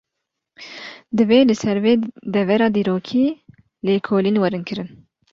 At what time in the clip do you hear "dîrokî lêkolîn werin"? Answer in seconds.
2.75-4.63